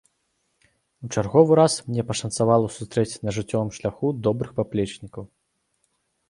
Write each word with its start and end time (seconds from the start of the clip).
У 1.07 1.09
чарговы 1.15 1.51
раз 1.59 1.73
мне 1.89 2.05
пашанцавала 2.11 2.71
сустрэць 2.77 3.19
на 3.27 3.35
жыццёвым 3.39 3.71
шляху 3.77 4.07
добрых 4.29 4.51
паплечнікаў. 4.59 5.23